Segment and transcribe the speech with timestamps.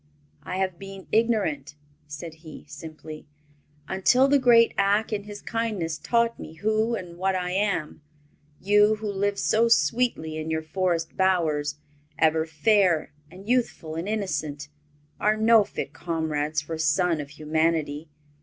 [0.41, 1.75] "I have been ignorant,"
[2.07, 3.27] said he, simply,
[3.87, 8.01] "until the great Ak in his kindness taught me who and what I am.
[8.59, 11.75] You, who live so sweetly in your forest bowers,
[12.17, 14.69] ever fair and youthful and innocent,
[15.19, 18.09] are no fit comrades for a son of humanity.